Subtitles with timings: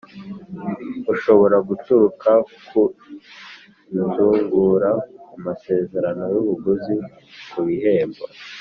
[1.13, 2.31] ushobora guturuka
[2.67, 2.81] ku
[3.97, 4.89] izungura,
[5.27, 6.95] ku masezerano y'ubuguzi,
[7.51, 8.23] ku bihembo